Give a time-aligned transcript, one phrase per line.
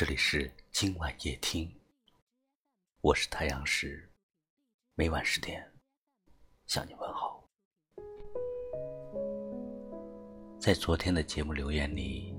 [0.00, 1.70] 这里是今晚夜听，
[3.02, 4.10] 我是太阳石，
[4.94, 5.62] 每晚十点
[6.64, 7.44] 向你问好。
[10.58, 12.34] 在昨天的节目留言里，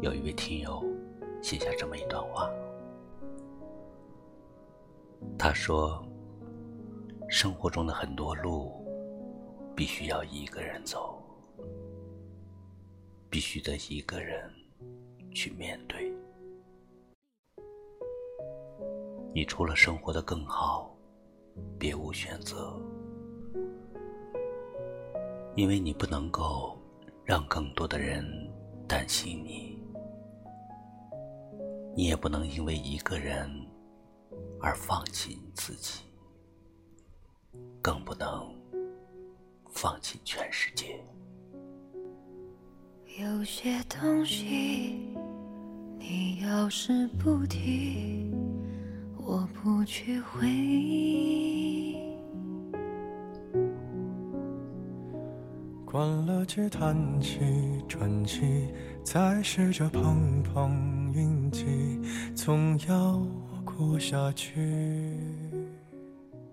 [0.00, 0.82] 有一位听友
[1.42, 2.50] 写下这么一段话，
[5.38, 6.02] 他说
[7.28, 8.82] ：“生活中的很多路，
[9.76, 11.22] 必须要一个人走，
[13.28, 14.50] 必须得一个人
[15.34, 16.07] 去面对。”
[19.34, 20.92] 你除了生活的更好，
[21.78, 22.80] 别无选择，
[25.54, 26.76] 因为你不能够
[27.24, 28.24] 让更多的人
[28.88, 29.78] 担心你，
[31.94, 33.48] 你也不能因为一个人
[34.60, 36.02] 而放弃你自己，
[37.80, 38.52] 更不能
[39.68, 40.98] 放弃全世界。
[43.20, 45.14] 有些东西，
[45.98, 48.32] 你要是不提。
[49.28, 51.98] 我不去回忆。
[55.84, 57.38] 关了机，叹气，
[57.86, 58.72] 喘气，
[59.04, 62.00] 再试着碰碰运气，
[62.34, 63.20] 总要
[63.66, 65.14] 过下去。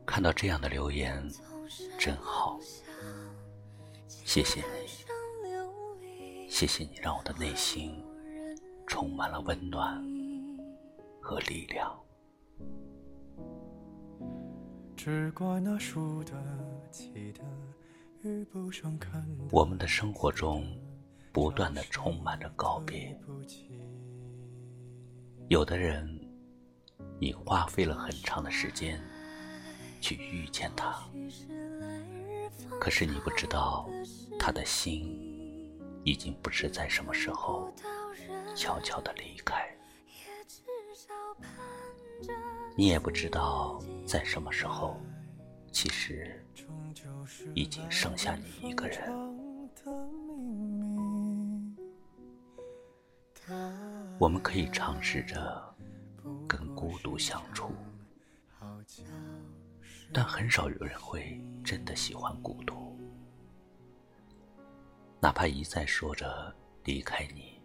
[0.05, 1.25] 看到这样的留言，
[1.97, 2.59] 真好，
[4.09, 8.03] 谢谢你，谢谢你让我的内心
[8.85, 10.03] 充满了温暖
[11.21, 11.89] 和力量。
[15.05, 16.33] 只怪那输得
[16.89, 17.43] 起的
[18.23, 20.65] 遇不上看的我们的生活中
[21.31, 23.15] 不断的充满着告别
[25.47, 26.09] 有的人
[27.19, 28.99] 你花费了很长的时间
[30.01, 30.99] 去遇见他
[32.79, 33.87] 可是你不知道
[34.39, 35.05] 他的心
[36.03, 37.71] 已经不知在什么时候
[38.55, 39.55] 悄悄的离开
[40.07, 40.63] 也至
[40.95, 41.84] 少盼
[42.75, 44.99] 你也不知道在什么时候，
[45.71, 46.45] 其实
[47.53, 49.13] 已经剩下你一个人。
[54.19, 55.75] 我们可以尝试着
[56.47, 57.71] 跟孤独相处，
[60.13, 62.97] 但很少有人会真的喜欢孤独。
[65.19, 67.59] 哪怕一再说着离开你，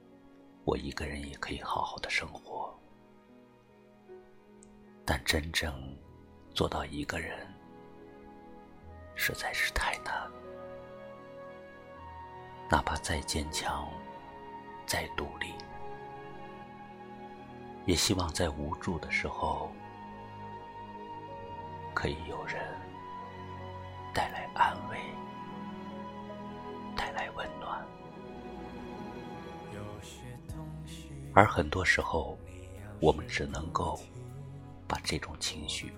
[0.64, 2.78] 我一个人也可以好好的生活。
[5.12, 5.74] 但真正
[6.54, 7.36] 做到一个人，
[9.16, 10.30] 实在是太难。
[12.70, 13.88] 哪怕再坚强、
[14.86, 15.52] 再独立，
[17.86, 19.72] 也希望在无助的时候，
[21.92, 22.64] 可以有人
[24.14, 24.96] 带来安慰，
[26.96, 27.84] 带来温暖。
[31.34, 32.38] 而很多时候，
[33.00, 33.98] 我们只能够。
[35.02, 35.92] 这种情绪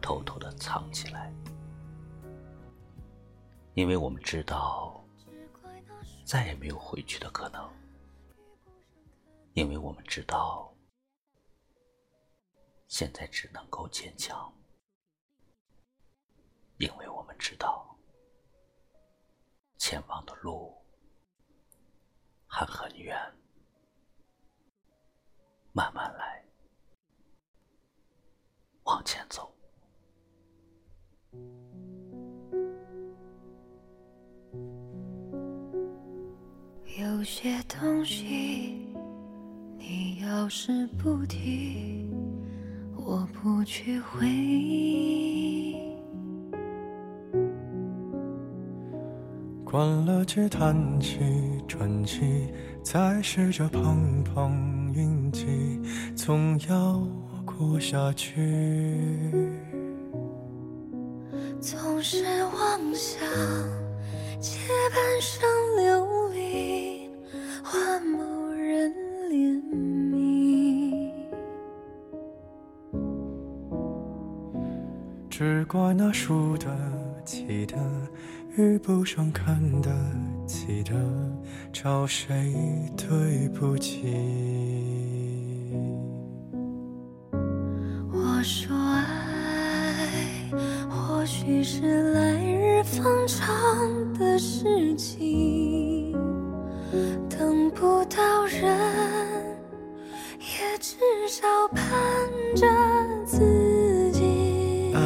[0.00, 1.32] 偷偷的藏起来，
[3.74, 5.04] 因为我们知道
[6.24, 7.70] 再也没有回去的可能，
[9.54, 10.72] 因为我们知道
[12.86, 14.52] 现在只能够坚强，
[16.78, 17.96] 因为我们知道
[19.78, 20.74] 前方的路
[22.46, 23.16] 还很远，
[25.72, 26.07] 慢慢。
[28.88, 29.46] 往前走。
[36.98, 38.86] 有些东西，
[39.76, 42.10] 你要是不提，
[42.96, 45.76] 我不去回忆。
[49.66, 51.18] 关了机，叹气，
[51.68, 52.50] 喘气，
[52.82, 55.78] 再试着碰碰运气，
[56.16, 57.06] 总要。
[57.58, 58.36] 活下去，
[61.60, 63.18] 总是妄想
[64.38, 64.60] 借
[64.94, 67.10] 半生流离
[67.64, 68.94] 换某人
[69.28, 69.60] 怜
[70.12, 71.10] 悯，
[75.28, 76.68] 只怪那输得
[77.24, 77.76] 起的
[78.56, 79.90] 遇不上看得
[80.46, 80.94] 起的，
[81.72, 82.54] 找谁
[82.96, 84.14] 对不起？
[88.50, 89.94] 说爱
[90.88, 93.46] 或许是来日方长
[94.14, 96.16] 的事情，
[97.28, 98.74] 等不到人，
[100.40, 100.96] 也至
[101.28, 101.84] 少盼
[102.56, 102.66] 着
[103.26, 104.94] 自己。
[104.94, 105.00] 爱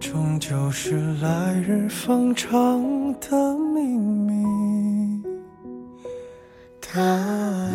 [0.00, 5.22] 终究是来日方长的秘密，
[6.80, 7.74] 答案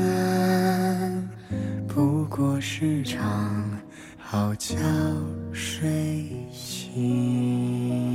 [1.88, 2.16] 不。
[2.28, 3.75] 过是场
[4.27, 4.75] 好觉
[5.54, 8.14] 睡醒。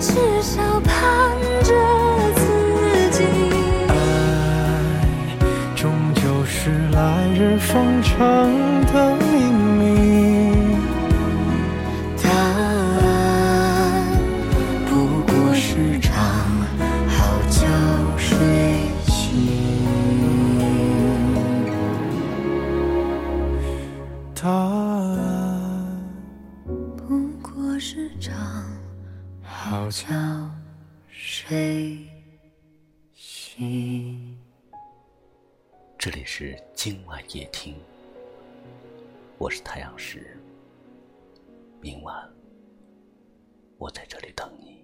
[0.00, 0.12] 至
[0.42, 0.94] 少盼
[1.64, 1.74] 着
[2.36, 3.24] 自己。
[3.88, 3.92] 爱
[5.74, 8.16] 终究是来日方长
[8.92, 9.26] 的秘
[9.78, 9.80] 密。
[12.22, 13.06] 答案
[14.88, 14.90] 不
[15.26, 16.14] 过是场
[17.08, 17.16] 好
[17.50, 17.66] 觉
[18.16, 18.36] 睡
[19.08, 19.16] 醒。
[24.40, 24.87] 答
[29.88, 30.50] 悄悄
[31.08, 32.06] 睡
[33.14, 34.38] 醒。
[35.96, 37.74] 这里是今晚夜听，
[39.38, 40.38] 我是太阳石。
[41.80, 42.30] 明晚，
[43.78, 44.77] 我在这里等你。